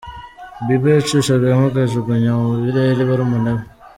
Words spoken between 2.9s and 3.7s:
barumuna be.